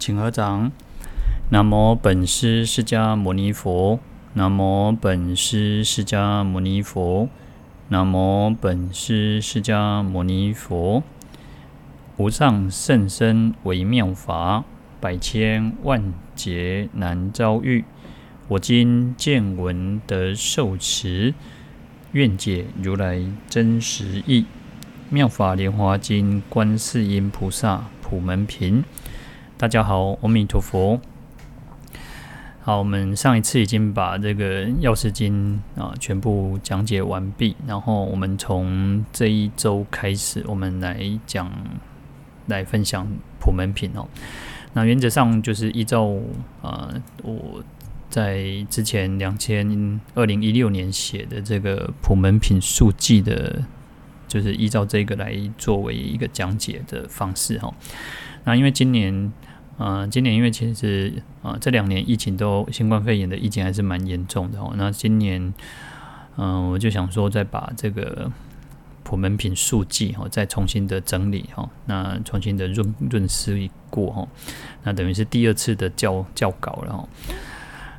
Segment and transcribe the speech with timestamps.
[0.00, 0.72] 请合掌。
[1.50, 4.00] 南无本师释迦牟尼佛。
[4.32, 7.28] 南无本师释迦牟尼佛。
[7.88, 11.02] 南无本师释迦牟尼佛。
[12.16, 14.64] 无上甚深微妙法，
[15.00, 17.84] 百千万劫难遭遇。
[18.48, 21.34] 我今见闻得受持，
[22.12, 23.20] 愿解如来
[23.50, 24.46] 真实意。
[25.10, 28.82] 妙法莲华经，观世音菩萨普门品。
[29.60, 30.98] 大家好，阿弥陀佛。
[32.62, 41.52] 好，我们上一次已经把这个药师经啊全部讲解完毕，然后我们从这一周开始，我们来讲
[42.46, 43.06] 来分享
[43.38, 44.08] 普门品哦。
[44.72, 46.08] 那原则上就是依照
[46.62, 47.62] 啊我
[48.08, 53.62] 在之前两千二零一六年写的这个普门品述记的。
[54.26, 57.74] 就是依照这个来作为一个讲解的方式哈。
[58.44, 59.32] 那因为今年，
[59.80, 61.10] 呃，今年因为其实
[61.42, 64.74] 啊、这两年疫情都新冠肺炎的疫情还是蛮严重的哦。
[64.76, 65.54] 那今年，
[66.36, 68.30] 嗯、我就想说再把这个
[69.02, 74.28] 普门品述记哈，再重新的整理哈，那重新的润润饰一过哈。
[74.82, 77.08] 那等于是第二次的校校稿了哈。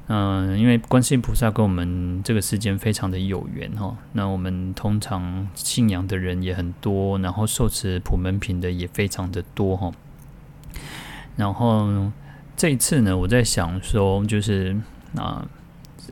[0.05, 9.91] 嗯，因为观世音菩萨跟我们这个世间非常的有缘哈，那我们通常信仰的人也很多，然后受持普门品的也非常的多哈。
[11.35, 12.11] 然后
[12.55, 14.75] 这一次呢，我在想说，就是
[15.15, 15.45] 啊，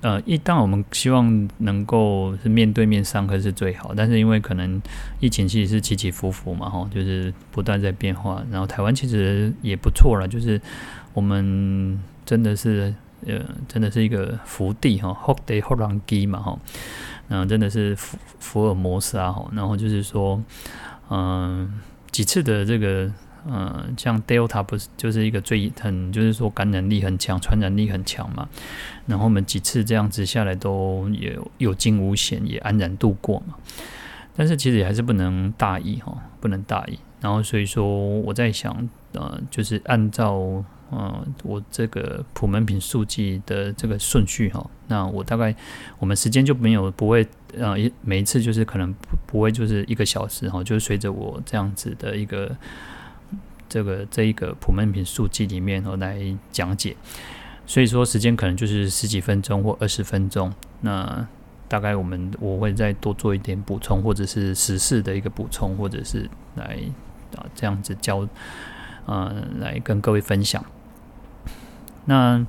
[0.01, 4.81] 呃，一旦我们希望能够是面对面上课是最好，但是因为可能
[5.19, 8.43] 疫情其实是起起伏伏嘛哈，就是不断在变化。
[8.51, 10.59] 然后台湾其实也不错了，就是
[11.13, 12.93] 我们真的是。
[13.27, 16.57] 呃，真的是一个福地哈，福地福人居嘛哈，
[17.27, 20.41] 嗯，真的是福福尔摩斯啊哈，然后就是说，
[21.09, 23.11] 嗯，几次的这个，
[23.47, 28.47] 嗯，像 Delta 不是就是一个最很，就是说感染力很强，传染力很强嘛，
[29.05, 33.55] 然后我们几次这样子下来都也有惊无险，也安然度过嘛，
[34.35, 37.85] 但是其实也还是不能大意哈，不能大意，然后所以说
[38.21, 40.63] 我在想，呃，就是按照。
[40.91, 45.55] 嗯，我这个普门品述记的这个顺序哈，那我大概
[45.99, 47.23] 我们时间就没有不会
[47.55, 52.57] 呃一每一次就是可能不不会就是一个小时哈，就是随着我这样子的一个
[53.69, 56.19] 这个这一个普门品数据里面哦来
[56.51, 56.95] 讲解，
[57.65, 61.27] 所以说时间可能就是十几分钟或二十分钟，那
[61.67, 66.79] 大概我们我会再多做一点补充，或者是时事的一个补充，或者是来
[67.37, 68.27] 啊这样子教
[69.05, 70.65] 呃来跟各位分享。
[72.05, 72.43] 那，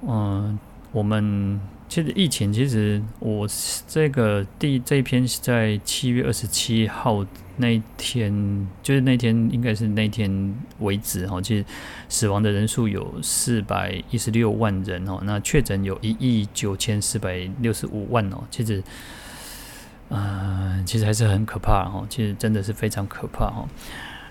[0.00, 0.58] 嗯、
[0.92, 3.46] 我们其实疫情，其实我
[3.86, 7.24] 这个第这一篇是在七月二十七号
[7.56, 11.64] 那一天，就是那天应该是那天为止哈，其实
[12.08, 18.82] 死亡的人数有四百一十六万人哦，那确诊有一亿九千四百六十五万哦，其实，
[20.08, 23.68] 嗯、呃，其实还是很可怕哈，其实真的是非常可怕哈。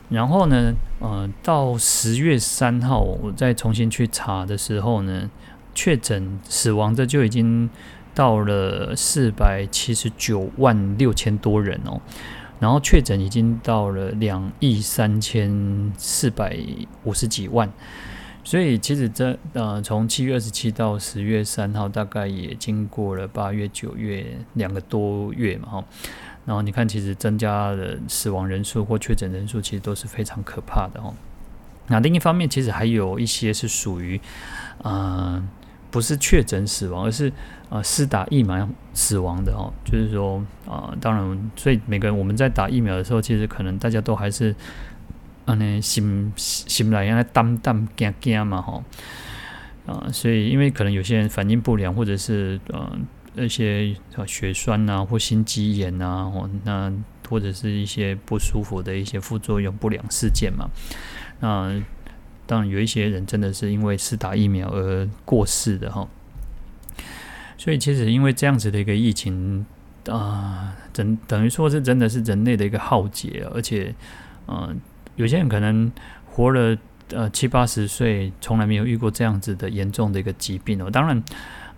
[0.10, 5.30] 然后呢，呃，到十月三号，我再重新去查的时候呢，
[5.74, 7.70] 确诊死亡的就已经
[8.14, 12.00] 到了四百七十九万六千多人哦，
[12.60, 16.58] 然后确诊已经到了两亿三千四百
[17.04, 17.72] 五十几万，
[18.44, 25.84] 所以其实这呃，从七月二十七到十月三号，大概也经过了八月、九月两个多月嘛，哈。
[26.46, 31.14] 然后你看，其实增加的死亡人数或确诊人数，其实都是非常可怕的哦。
[31.88, 34.20] 那另一方面，其实还有一些是属于，
[34.80, 35.42] 呃，
[35.94, 37.32] 不是确诊死亡，而是
[37.70, 39.72] 呃施打疫苗死亡的哦。
[39.86, 44.56] 就是说，啊、呃，当然，所以每个人我们在打疫苗的时候，其实可能大家都还是，
[45.46, 48.84] 啊，那心心来让他担担惊惊嘛，哈。
[49.86, 52.98] 啊，所以因为可能有些人反应不良，或者是呃。
[53.36, 53.96] 那些
[54.28, 56.94] 血栓啊，或心肌炎啊，哦，那
[57.28, 60.70] 或者是一些不舒服的一些副作用、不良事件嘛。
[61.40, 61.82] 那
[62.46, 66.08] 当然有一些人真的是因为是打疫苗而过世的哈。
[67.58, 69.66] 所以其实因为这样子的一个疫情
[70.08, 73.94] 啊，等等于说是真的是人类的一个浩劫，而且，
[74.48, 74.80] 嗯，
[75.16, 75.92] 有些人可能
[76.26, 76.78] 活了
[77.10, 80.90] 呃七八十岁，从来没有遇过这样子的严重的一个疾病哦。
[80.90, 81.24] 当然。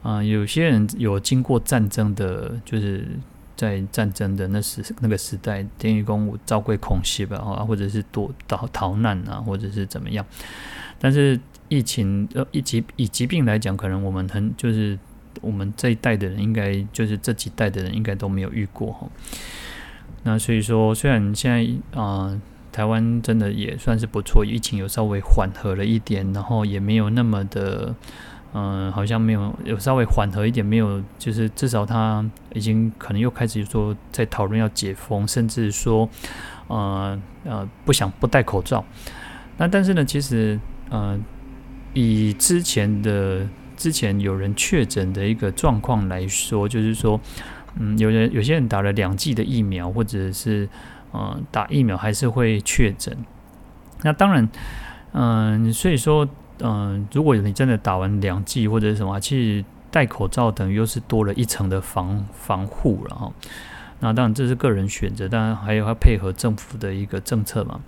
[0.04, 3.08] 啊、有些人有经过战争的，就是
[3.56, 10.26] 在战争的那时那个时代，天雨公遭过空袭吧，啊，或者是躲逃逃难啊，或者是怎么样。
[11.00, 14.98] 但是疫情呃，以疾以疾病来讲，可能我们很就是
[15.42, 19.08] 我们这一代的人，应该就是这几代的人，应该都没有遇过哈。
[20.24, 22.40] 那所以说，虽然现在啊、
[22.72, 27.94] 台湾真的也算是不错，疫情有稍微缓和了一点，然后也没有那么的，
[28.58, 32.24] 嗯、好像没有有稍微缓和一点，没有，就是至少他
[32.54, 36.10] 已经可能又开始说在讨论要解封，甚至说，
[36.68, 38.86] 呃呃，不想不戴口罩。
[39.58, 40.58] 那但是呢，其实，
[40.90, 41.20] 呃，
[41.94, 47.20] 以之前的之前有人确诊的一个状况来说，就是说，
[47.78, 50.70] 嗯，有人有些人打了两剂的疫苗，或者是。
[51.18, 53.18] 嗯，打疫苗还是会确诊。
[54.02, 54.50] 那当然，
[55.14, 56.28] 嗯，所以说，
[56.60, 63.32] 嗯，如果你真的打完两剂或者是什么，其实戴口罩等于又是多了一层的防防护了哈。
[64.00, 67.80] 那当然这是个人选择，当然还有要配合政府的一个政策嘛。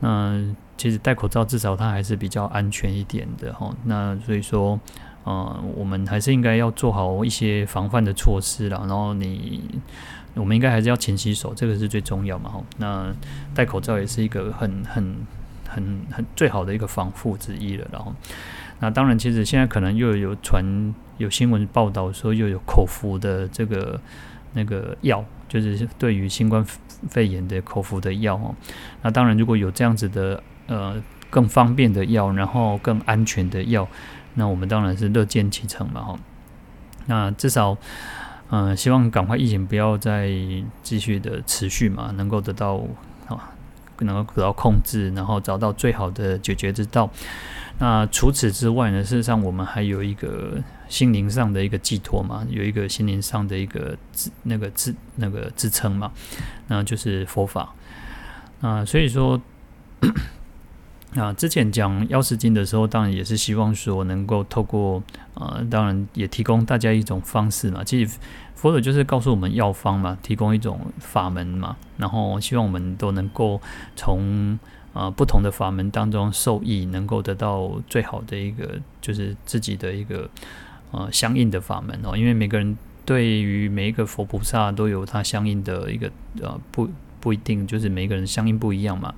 [0.00, 3.74] 那其实戴口罩至少它还是比较安全一点的哈。
[3.84, 4.78] 那所以说，
[5.24, 8.78] 嗯，我们还是应该要做好一些防范的措施了。
[8.80, 9.80] 然后你。
[10.38, 12.50] 我们应该还是要勤洗手，这个是最重要嘛。
[12.50, 13.10] 哈，那
[13.54, 15.16] 戴口罩也是一个很很
[15.76, 17.86] 很很最好的一个防护之一了。
[17.92, 18.12] 然后，
[18.80, 20.64] 那当然，其实现在可能又有传
[21.18, 24.00] 有新闻报道说又有口服的这个
[24.54, 26.64] 那个药，就是对于新冠
[27.10, 28.54] 肺炎的口服的药哦。
[29.02, 30.96] 那当然，如果有这样子的呃
[31.28, 33.86] 更方便的药，然后更安全的药，
[34.34, 36.00] 那我们当然是乐见其成嘛。
[36.00, 36.18] 哈，
[37.06, 37.76] 那至少。
[38.48, 40.30] 嗯、希望赶快疫情不要再
[40.80, 42.80] 继续的持续嘛，能够得到，
[44.04, 47.08] 能够得到控制，然后找到最好的解决之道。
[47.78, 50.58] 那除此之外呢，事实上我们还有一个
[50.88, 56.10] 心灵上的一个寄托嘛，有一个心灵上的一个支那个支那个支撑嘛，
[56.68, 57.74] 那就是佛法。
[58.60, 59.40] 啊，所以说。
[61.14, 65.02] 啊，之前讲药师经的时候，当然也是希望说能够透过
[65.34, 67.82] 呃，当然也提供大家一种方式嘛。
[67.82, 68.18] 其实
[68.54, 73.60] 佛陀就是告诉我们药方嘛，提供一种法门嘛，然后希望我们都能够
[73.94, 74.58] 从
[74.92, 80.28] 呃不同的法门当中受益，能够得到最好的一个就是自己的一个
[80.90, 82.14] 呃相应的法门哦。
[82.14, 82.76] 因为每个人
[83.06, 86.10] 对于每一个佛菩萨都有他相应的一个
[86.42, 89.14] 呃不不一定就是每个人相应不一样嘛。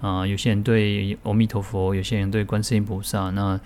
[0.00, 3.60] 啊、有些人对阿弥陀佛，有些人对观世音菩萨，那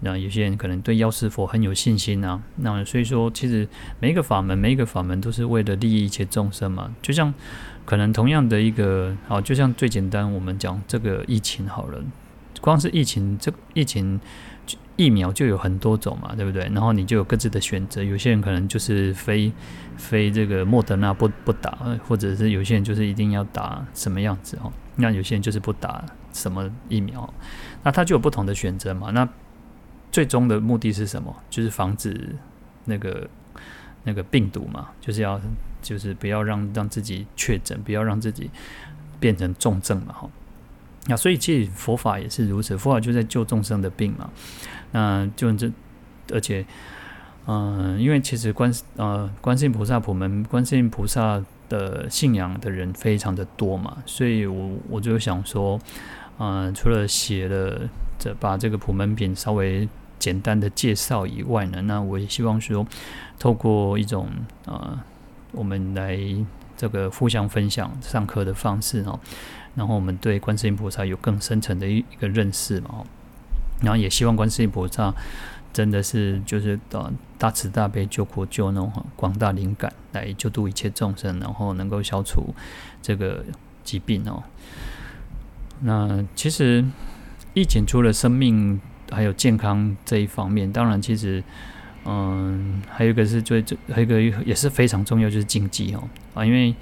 [0.00, 2.40] 那有些人可能对药师佛很有信心啊。
[2.56, 3.68] 那所以说，其实
[4.00, 6.94] 每一个法门，每一个法门都是为了利益一切众生嘛。
[7.00, 7.32] 就像
[7.84, 12.02] 可能同样的一个，好，就像最简单，我们讲这个疫情好了，
[12.60, 14.20] 光是疫情，这疫情
[14.96, 16.62] 疫苗就有很多种嘛，对不对？
[16.66, 19.52] 然后你就有各自的选择，有些人可能就是非
[19.96, 24.72] 非这个莫德纳不不打，或者是有些人就是一定要打什么样子哦。
[24.96, 27.32] 那有些人就是不打什么疫苗，
[27.82, 29.10] 那他就有不同的选择嘛。
[29.10, 29.26] 那
[30.10, 31.34] 最终的目的是什么？
[31.48, 32.36] 就是防止
[32.84, 33.26] 那个
[34.04, 35.40] 那个病毒嘛，就是要
[35.80, 38.50] 就是不要让让自己确诊，不要让自己
[39.18, 40.12] 变成重症嘛。
[40.12, 40.28] 哈，
[41.06, 44.30] 那所以其实佛法也是如此，佛法就在救众生的病嘛。
[44.90, 45.72] 那就这，
[46.32, 46.66] 而且，
[47.46, 51.42] 嗯、因为其实观呃观世音菩萨普门，观世音菩萨。
[51.72, 55.80] 的信仰的人非常的多嘛，所以我我就想说，
[56.38, 57.88] 嗯、除了写了
[58.18, 59.88] 这把这个普门品稍微
[60.18, 62.86] 简单的介绍以外呢，那我也希望说，
[63.38, 64.28] 透过一种
[64.66, 65.00] 呃，
[65.52, 66.18] 我们来
[66.76, 69.18] 这个互相分享上课的方式哦，
[69.74, 73.02] 然后我们对观世音菩萨有更深层的一一个认识嘛，
[73.80, 75.14] 然后也希望观世音菩萨。
[75.72, 82.54] 真的是就是大大慈大悲救苦救难广大灵感来救度一切众生，然后能够消除
[83.00, 83.42] 这个
[83.82, 84.42] 疾病哦。
[85.80, 86.84] 那其实
[87.54, 88.78] 疫情除了生命
[89.10, 91.42] 还有健康这一方面，当然其实
[92.04, 96.74] 嗯还有一个是最最还有一个也是非常重要，就是经济哦啊，因为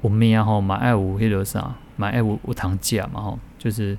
[0.00, 3.98] 我们呀哈买爱五黑罗啥买爱五无糖价嘛哈，就是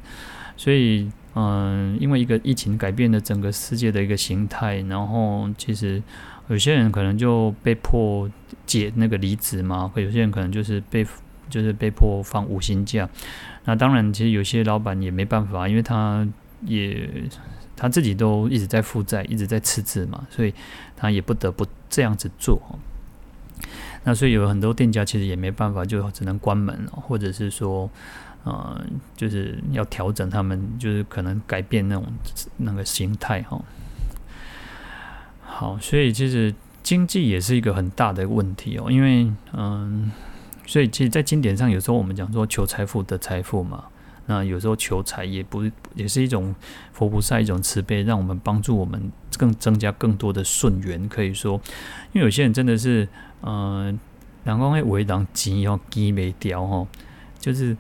[0.58, 1.12] 所以。
[1.36, 6.00] 嗯，因为一个疫情改变了整个世界的一个形态，然后其实
[6.48, 8.30] 有些人可能就被迫
[8.68, 11.04] 解那个离职嘛，或有些人可能就是被
[11.50, 13.10] 就是被迫放五薪假。
[13.66, 16.28] 那当然，其实有些老板也没办法，因为他
[16.68, 17.10] 也
[17.76, 20.54] 他自己都一直在负债，一直在赤字嘛，所以
[20.96, 22.62] 他也不得不这样子做。
[24.04, 27.90] 那所以有很多店家其实也没办法，就只能关门了，或者是说。
[28.44, 28.84] 呃，
[29.16, 32.06] 就是要调整他们，就是可能改变那种
[32.58, 33.62] 那个形态哈。
[35.42, 40.12] 好，所以其实经济也是一个很大的问题哦，因为嗯，
[40.66, 43.86] 所以其实，在经典上有时候我们讲说求财富得财富嘛，
[44.26, 45.64] 那有时候求财也不
[45.96, 46.54] 也是一种
[46.92, 51.54] 佛菩萨一种慈悲，让我们帮助我们更增加更多的顺缘，可以说，
[52.12, 53.08] 因为有些人真的是
[53.44, 53.98] 嗯，
[54.44, 56.86] 两光会为当钱要积没掉哈，
[57.40, 57.78] 就是。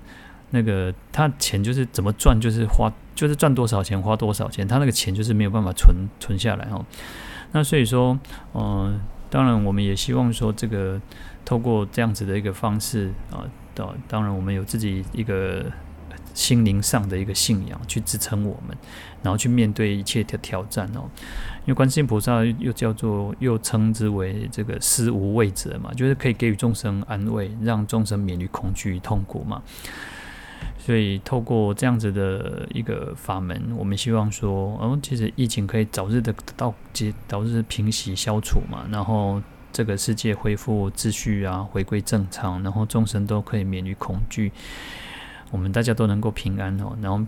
[0.56, 6.86] 那个他钱就是怎么赚就是花，就是赚多少钱花多少钱，他那个钱就是没有办法存存下来哦。
[7.54, 8.18] 那所以说，
[8.54, 9.00] 嗯、
[9.32, 11.02] 当然我们也希望说，这个
[11.44, 13.42] 透过这样子的一个方式啊，
[13.74, 15.66] 当、当然我们有自己一个
[16.36, 18.78] 心灵上的一个信仰去支撑我们，
[19.24, 21.10] 然后去面对一切的挑战哦。
[21.66, 29.64] 因为观世音菩萨又叫做又称之为这个施无畏者嘛，就是可以给予众生安慰，让众生免于恐惧与痛苦嘛。
[30.86, 44.52] 所以，透过这样子的一个法门，我们希望说，哦，其实疫情可以早日的到解，早日平息消除嘛，然后这个世界恢复秩序啊，回归正常，然后众生都可以免于恐惧，
[45.52, 47.26] 我们大家都能够平安哦，然后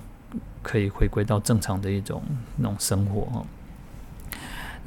[0.61, 2.21] 可以回归到正常的一种
[2.57, 3.45] 那种生活哦。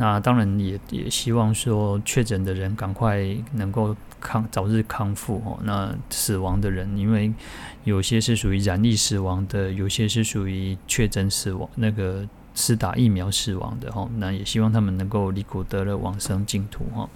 [0.00, 3.18] 那当然也也希望说，确诊的人赶快
[3.52, 5.58] 能够康早日康复哦。
[5.64, 7.32] 那死亡的人，因为
[7.82, 12.24] 有些是属于染疫死亡的，有些是属于确诊死亡，那个
[12.54, 14.08] 是打疫苗死亡的哈。
[14.18, 17.10] 那也希望他们能够离苦得乐，往生净土哈。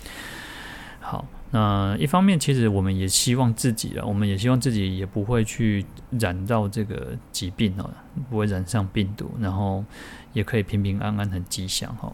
[1.01, 5.87] 好，那一方面其实我们也希望自己啊，我们也希望自己也不会去
[6.19, 7.89] 染到这个疾病哦，
[8.29, 9.85] 不会染上病毒，然后
[10.33, 12.13] 也可以平平安安，很吉祥哈。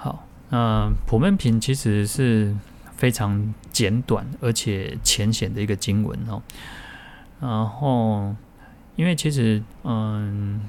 [0.00, 2.54] 好，那普门品其实是
[2.96, 6.40] 非常简短而且浅显的一个经文哦。
[7.40, 8.32] 然后，
[8.94, 10.60] 因为其实，嗯，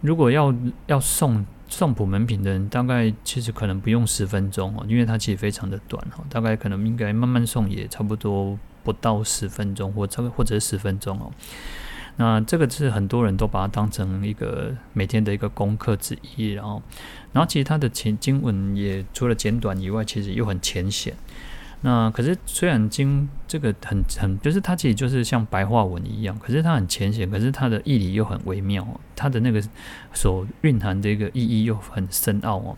[0.00, 0.54] 如果要
[0.86, 11.30] 要诵诵普门品的人，大概其实可能不用十分钟哦，因为它其实非常的短哦，大概可能应该慢慢诵也差不多不到十分钟，或差或者十分钟哦。
[12.16, 16.82] 那这个是很多人都把它当成一个每天的一个功课之一，然后，
[17.32, 21.14] 然后其实它的经经文也除了简短以外，其实又很浅显。
[21.80, 28.86] 那可是虽然经这个很很，就是它其实就是像白话文一样，可是它很浅显，可是它的义理又很微妙，
[29.16, 29.62] 它的那个
[30.12, 32.76] 所蕴含的一个意义又很深奥哦。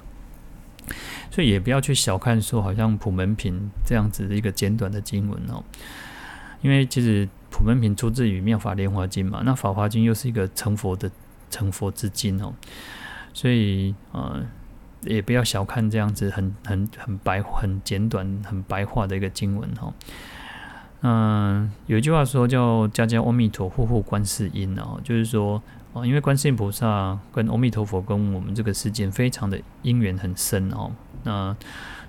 [1.33, 5.65] 所以也不要去小看说好像普门品这样子的一个简短的经文哦，
[6.61, 7.29] 因为其实。
[7.63, 11.09] 普门品出自于《妙法莲华经》嘛，那《法华经》又是一个成佛的
[11.49, 12.53] 成佛之经哦，
[13.33, 14.45] 所以呃，
[15.03, 19.95] 也不要小看这样子很很很白、很简短、很白话的一个经文哈。
[21.03, 30.91] 嗯、有一句话说叫“家家阿弥陀，户户观世音”哦，就是说哦，因为观世音菩萨跟阿弥陀佛跟我们这个世界非常的因缘很深哦，
[31.23, 31.57] 那。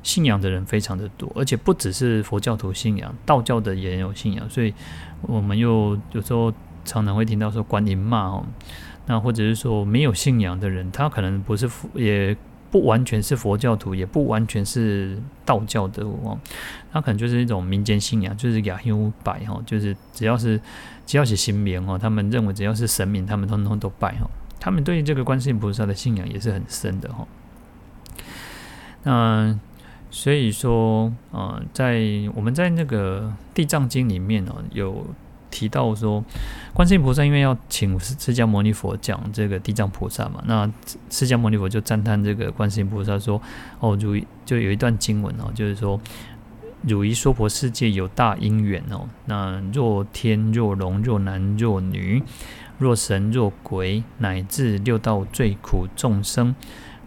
[0.04, 4.74] 信仰的人非常的多，而且不只是佛教徒信仰，道教的也有信仰，所以
[5.22, 8.46] 我们又有时候常常会听到说观音妈哦，
[9.06, 12.36] 那或者是说没有信仰的人，他可能不是佛，也
[12.70, 16.38] 不完全是佛教徒，也不完全是道教的哦，
[16.92, 20.60] 他可能就是一种民间信仰，就是亚修拜哈，就是只要是
[21.06, 24.30] 只要是神明哦，他们认为只要是神明，他们通通都拜哈，
[24.60, 27.26] 他们对于这个观世音菩萨的信仰也是很深的哈，
[29.04, 29.58] 那。
[30.16, 32.00] 所以说，呃，在
[32.36, 33.22] 我们在那个
[33.56, 35.04] 《地藏经》里面呢，有
[35.50, 36.24] 提到说，
[36.72, 40.72] 观世音菩萨因为要请释迦牟尼佛讲这个地藏菩萨嘛，那
[41.10, 43.42] 释迦牟尼佛就赞叹这个观世音菩萨说
[43.82, 44.16] ：“哦，如
[44.46, 46.00] 就有一段经文哦，就是说，
[46.88, 52.22] 汝一娑婆世界有大因缘哦，那若天若龙若男若女，
[52.78, 56.54] 若神若鬼，乃至六道最苦众生。”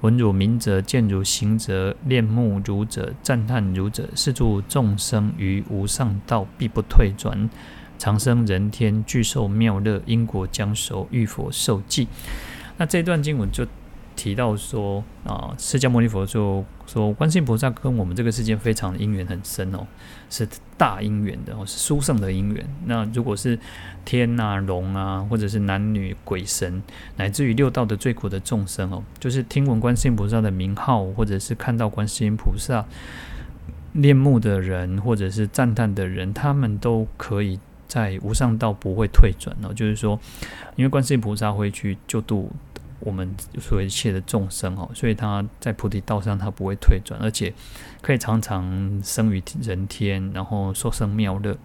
[0.03, 7.49] 闻汝明者，见汝行者，恋慕汝者，赞叹汝者，是诸众生于无上道必不退转，
[7.99, 12.09] 长生人天，具受妙乐，因果将熟，遇佛受记。
[12.77, 13.67] 那这段经文就。
[14.17, 19.87] 提到说啊，释迦牟尼佛就说，观世音菩萨跟我们这个世界非常的因缘很深哦，
[20.31, 22.67] 是大因缘的哦，是殊胜的因缘。
[22.87, 23.59] 那如果是
[24.05, 26.83] 天啊、龙啊，或者是男女鬼神，
[27.17, 32.85] 乃至于六道的最苦的众生哦，就是听闻观世音菩萨的名号，或者是看到观世音菩萨
[33.93, 39.75] 恋慕的人，或者是赞叹的人，他们都可以在无上道不会退转哦。
[39.75, 40.19] 就是说，
[40.75, 42.51] 因为观世音菩萨会去救度。
[43.01, 47.53] 我们所一切的众生哦，所以他在菩提道上他不会退转，而且
[48.03, 51.57] 可以常常生于人天，然后受生妙乐，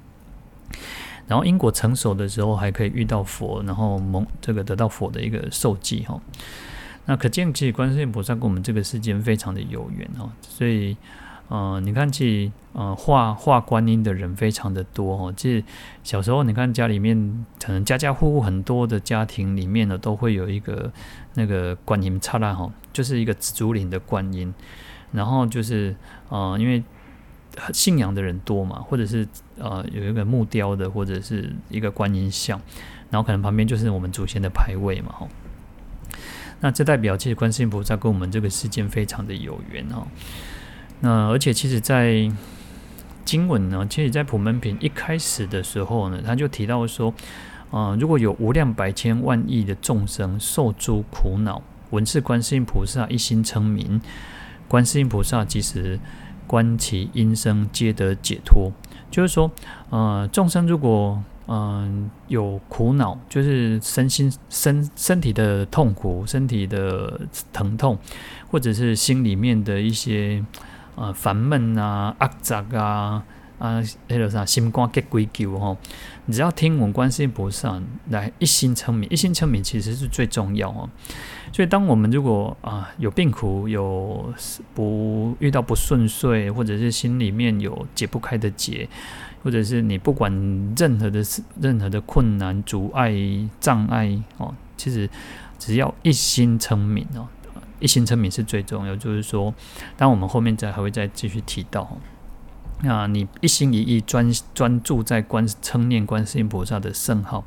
[1.28, 6.20] 然后因果成熟的时候还可以遇到佛，然后蒙这个得到佛的一个受记哈。
[7.06, 10.98] 那可见其实观世音菩萨跟我们这个世间非常的有缘哦，所以。
[11.54, 15.34] 嗯、你看，其实，呃，画画观音的人非常的多哦。
[15.36, 15.62] 其实
[16.02, 20.90] 小时候，你看家里面，可能家家户户很多的家庭里面呢，都会有一个
[21.34, 24.54] 那个观音刹那哈，就是一个紫竹林的观音。
[25.12, 25.94] 然后就是，
[26.30, 26.82] 呃，因为
[27.74, 29.28] 信仰的人多嘛，或者是
[29.58, 32.62] 呃有一个木雕的，或者是一个观音像，
[33.10, 35.28] 然后可能旁边就是我们祖先的牌位嘛，哈。
[36.62, 40.08] 那这代表其实观世音菩萨跟我们这个世界非常的有缘哦。
[41.02, 42.32] 那而且其实，在
[43.26, 47.14] 经文呢，其实，在普门品一开始的时候呢，他就提到说，
[47.70, 54.00] 啊、呃，如果有无量百千万亿的众生受诸苦恼，闻是观世音菩萨一心称名，
[54.68, 56.00] 观世音菩萨即时
[56.46, 58.72] 观其音声，皆得解脱。
[59.10, 59.52] 就是说，
[59.90, 67.20] 呃，众生如果嗯、呃，有苦恼，就是身心身身体的痛苦，身体的
[67.52, 67.98] 疼痛，
[68.50, 70.44] 或者是心里面的一些
[71.02, 73.24] 呃烦闷啊、压杂啊。
[73.62, 75.78] 啊，那个啥，心肝结鬼求吼，
[76.26, 77.80] 你只要听闻观世音菩萨
[78.10, 80.90] 来一心称名，一心称名其实是最重要哦。
[81.54, 84.34] 所以，当我们如果啊有病苦，有
[84.74, 88.90] 不遇到不顺遂，或者是心里面有解不开的结，
[89.44, 90.32] 或者是你不管
[90.76, 91.24] 任何的
[91.62, 93.14] 任何的困难、阻碍、
[93.60, 95.08] 障碍哦，其实
[95.60, 97.28] 只要一心称名哦，
[97.82, 98.96] 一心称名是最重要。
[98.96, 99.54] 就是说，
[99.98, 101.98] 当我们后面再还会再继续提到。
[102.84, 107.46] 那你一心一意专专注在观称念观世音菩萨的圣号，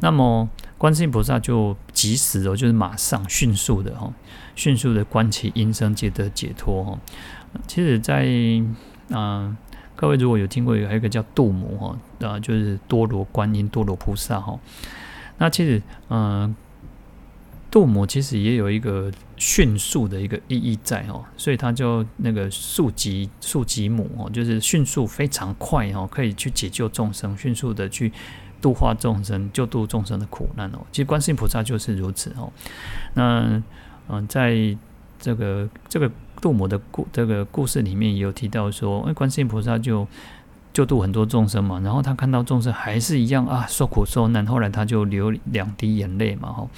[0.00, 0.46] 那么
[0.76, 4.12] 观世音菩萨就即时哦，就是马上迅速的哈，
[4.54, 6.98] 迅速的观其音声，皆得解脱哈。
[7.66, 8.26] 其实在，
[9.08, 9.56] 在、呃、啊，
[9.96, 14.60] 各位如果有听过，还有一个叫度母哈，啊，就是多罗观音、多罗菩萨哈。
[15.38, 16.54] 那其实，嗯、
[17.70, 28.12] 度母其实也有一个迅速的一个意义在哦，所以它就那个速即速即母哦，就是迅速非常快哦，可以去解救众生，迅速的去
[28.60, 30.78] 度化众生，救度众生的苦难哦。
[30.90, 32.50] 其实观世音菩萨就是如此哦。
[33.14, 33.62] 那
[34.08, 34.76] 嗯，在
[35.18, 36.10] 这个这个
[36.40, 40.06] 度母的故这个故事里面也有提到说，哎，观世音菩萨就。
[40.72, 46.68] 救度很多众生嘛，然后他看到众生还是一样啊，受苦受难，后来他就流两滴眼泪嘛，哈，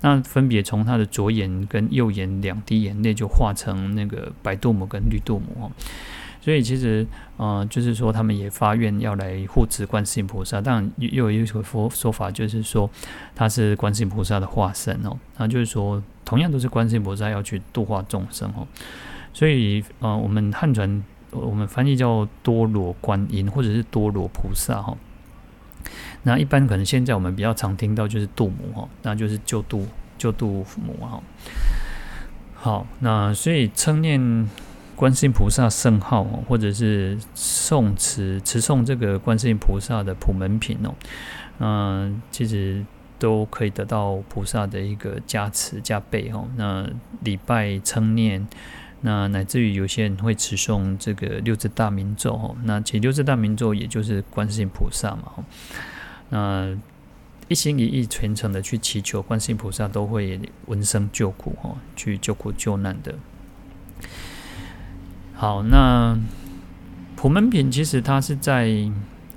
[0.00, 5.70] 那分别从他的左眼跟右眼两滴眼泪就化成那个白度母跟绿度母，
[6.40, 12.90] 所以其实呃，就是说他们也发愿要来护持观世音菩萨，当然又有一个说说法，就是说
[13.36, 18.66] 他是观世音菩萨的化身哦，那就是说同样都是观世音菩萨要去度化众生哦，
[19.32, 21.04] 所以呃，我们汉传。
[21.34, 24.96] 我们翻译叫多罗观音，或者是多罗菩萨哈。
[26.22, 31.22] 那一般可能现在我们比较常听到就是度母哈，那就是救度救度母哈。
[32.54, 34.48] 好，那所以称念
[34.96, 40.94] 观世音菩萨圣号，或者是诵持持诵这个观世音菩萨的普门品哦，
[41.58, 42.82] 嗯，其实
[43.18, 46.42] 都可以得到菩萨的一个加持加倍哈。
[46.56, 46.88] 那
[47.22, 48.46] 礼拜称念。
[49.06, 55.44] 那乃至于有些人会持诵这个六字大明咒，那其六字大明咒也就是观世音菩萨嘛，
[56.30, 56.74] 那
[57.48, 63.14] 一心一意虔诚的去祈求观世音菩萨都会闻声救苦哦，去救苦救难的。
[65.34, 66.16] 好，那
[67.14, 68.70] 普门品其实它是在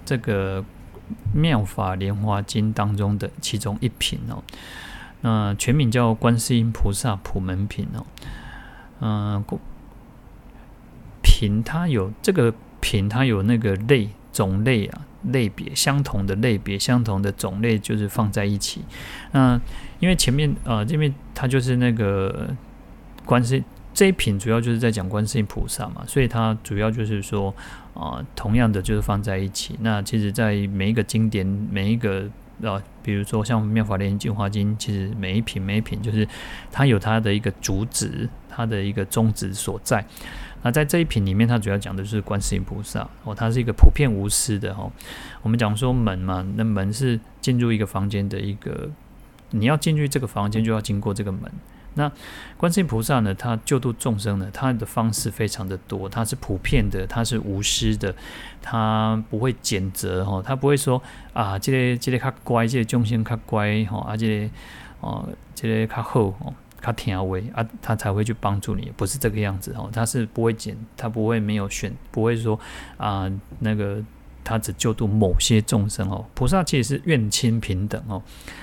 [0.06, 0.63] 这个
[1.34, 4.41] 妙法莲华经当中的其中一品哦，
[5.19, 8.06] 那全名叫观世音菩萨普门品哦。
[8.99, 9.43] 嗯，
[11.21, 18.81] 品它有这个品，它有那个类种类啊，类别相同的类别，相同的种类就是放在一起。
[19.33, 19.60] 嗯，
[19.99, 22.49] 因为前面呃这边它就是那个
[23.25, 27.53] 观世这一品主要就是在讲观世音菩萨嘛，所以它主要就是说
[27.93, 29.75] 啊、呃，同样的就是放在一起。
[29.81, 32.29] 那其实，在每一个经典，每一个
[32.63, 36.27] 啊，比如说像《妙法莲华经》华经，其实每一品每一品就是
[36.71, 38.29] 它有它的一个主旨。
[38.49, 40.03] 它的一个宗旨所在，
[40.63, 44.91] 那在这一品里面，它主要讲的是观世音菩萨哦，它是一个普遍无私的哦。
[45.43, 48.89] 我们讲说门嘛，那门是进入一个房间的一个，
[49.51, 51.43] 你要进去这个房间就要经过这个门。
[51.97, 52.10] 那
[52.55, 58.15] 观世音菩萨呢，他救度众生呢，他的方式非常的多，他是普遍的，他是无私的，
[58.62, 61.01] 他不会拣择哈，他不会说
[61.33, 64.49] 啊，这个这个较乖，这个众生较乖哈，啊这个
[65.01, 66.53] 哦，这个较好哦。
[66.79, 69.89] 他听话啊，他才会去帮助你，不是这个样子哦。
[69.91, 72.57] 他是不会拣，他不会没有选，不会说
[72.97, 73.29] 啊，
[73.60, 74.01] 那个
[74.43, 76.23] 他只救度某些众生哦。
[76.36, 78.21] 菩萨其实是愿亲平等哦，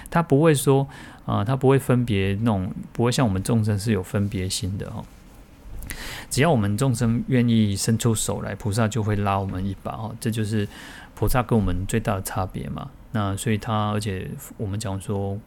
[0.08, 0.88] 他不会说
[1.26, 5.04] 啊，他不会分别那种，不会像我们众生是有分别心的哦。
[6.30, 10.14] 只要我们众生愿意伸出手来，菩萨就会拉我们一把哦。
[10.20, 10.68] 这就是
[11.14, 12.90] 菩萨跟我们最大的差别嘛。
[13.12, 15.38] 那所以他，而且我们讲说。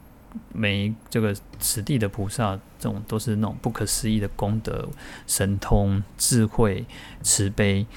[0.53, 4.87] 每这个此地的菩萨，这种都是那种不可思议的功德、
[5.25, 6.85] 神通、智慧、
[7.23, 7.87] 慈悲。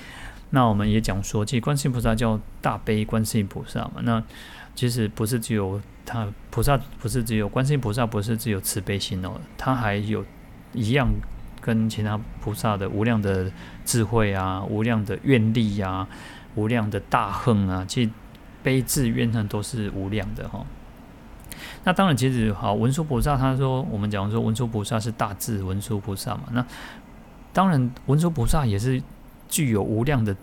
[0.51, 4.01] 那我们也讲说，其实观世音菩萨叫大悲观世音菩萨嘛。
[4.03, 4.23] 那
[4.75, 10.25] 其实不是只有他菩萨，不是只有观世音菩萨，不是只有慈悲心哦，他还有
[10.73, 11.09] 一样
[11.61, 13.51] 跟其他菩萨的无量的
[13.85, 16.09] 智慧啊，无量的愿力、啊，
[16.55, 18.11] 无量的大恨啊，其实
[18.63, 20.67] 悲智怨恨都是无量的哈、哦。
[21.85, 26.45] 那当然，其实好文殊菩萨，他说我们讲说文殊菩萨是大智文殊菩萨嘛。
[26.53, 26.65] 那
[27.53, 29.03] 当然，文殊菩萨也是
[29.51, 30.35] 具有无量的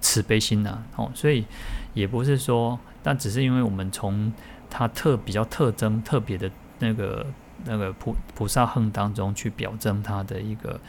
[0.00, 1.04] 慈悲心呐、啊。
[1.04, 1.44] 哦，所以
[1.92, 4.32] 也不是说，但只是因为我们从
[4.70, 7.26] 他特比较特征特别的那个
[7.66, 10.80] 那个菩菩萨恨当中去表征他的一个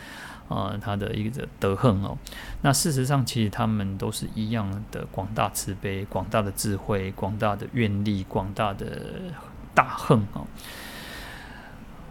[0.47, 2.17] 呃他的一个德行哦。
[2.61, 8.87] 那事实上，其实他们都是一样的广大慈悲、广大的智慧、广大的愿力、广大的。
[9.75, 10.45] 大恨哦，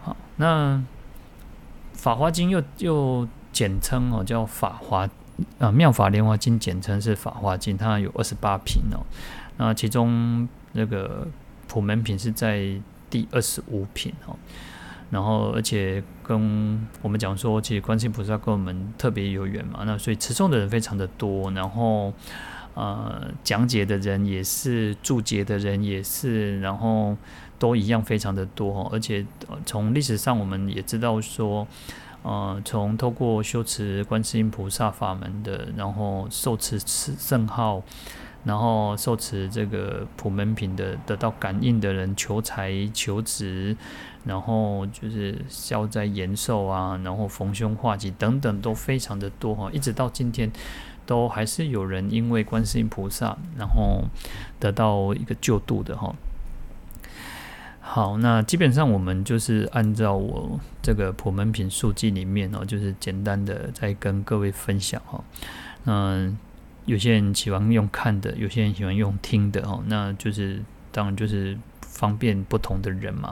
[0.03, 0.75] 好，那
[1.93, 5.09] 《法华经》又又简称哦，叫法华
[5.59, 9.05] 啊，《妙法莲华经》简称是《法华经》，它有二十八品哦。
[9.57, 11.27] 那其中那个
[11.67, 12.65] 普门品是在
[13.09, 14.35] 第二十五品哦。
[15.09, 22.13] 然后，而且跟我们讲说，其实观世音菩萨跟我们特别有缘嘛，那所以持诵的人非常的多，然后。
[22.75, 27.15] 呃，讲解的人也是，注解的人也是，然后
[27.59, 29.23] 都一样非常的多，而且
[29.63, 31.67] 从历史上我们也知道说，
[32.23, 37.83] 呃，从透过修持观世音菩萨法门的，然后受持圣号，
[38.43, 43.77] 然后受持这个普门品的，得到感应的人，求财求职，
[44.25, 50.51] 然后就是消灾延寿啊，然后逢凶化吉等等，都非常的多哈，一直到今天。
[51.05, 54.05] 都还是有人因为观世音菩萨，然后
[54.57, 56.15] 得到一个救度的哈。
[57.93, 65.23] 好，那基本上我们就是按照我这个普门品数记里面哦，就是简单的再跟各位分享哈。
[65.85, 66.35] 嗯，
[66.85, 69.83] 有些人喜欢用看的，有些人喜欢用听的哦。
[69.85, 70.59] 那就是
[70.91, 73.31] 当然就是方便不同的人嘛。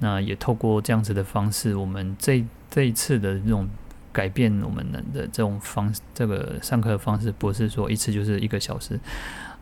[0.00, 3.66] 那也透过这样子的方式，我们这这一次的这种。
[4.12, 4.82] 改变我们
[5.12, 8.98] 的这种方，这个上课的方式不是说一次就是一个小时，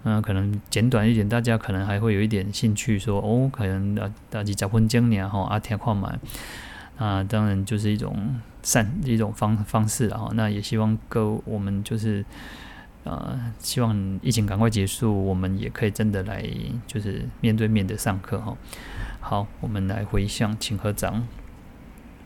[0.05, 6.19] 嗯、呃，可能简短一点，大家可能还会有一点兴趣说，哦，可能啊，大家结婚经年哈，阿天矿满，
[6.97, 12.25] 啊，当然就是一种善一种方方式啊，那也希望各我们就是，
[13.05, 16.45] 呃，希望疫情赶快结束，我们也可以真的来
[16.87, 18.57] 就是面对面的上课哈。
[19.21, 21.27] 好，我们来回向，请合掌。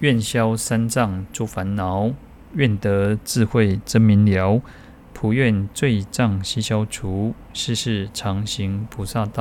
[0.01, 2.11] 愿消三障诸烦恼，
[2.55, 4.63] 愿得智慧真明了，
[5.21, 9.33] 普愿罪障悉消除，世事常行菩萨道。